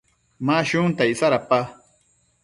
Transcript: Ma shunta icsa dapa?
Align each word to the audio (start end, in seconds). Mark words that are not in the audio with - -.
Ma 0.45 0.55
shunta 0.69 1.03
icsa 1.11 1.27
dapa? 1.33 1.59